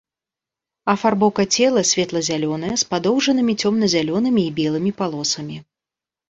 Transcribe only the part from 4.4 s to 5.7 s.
і белымі палосамі.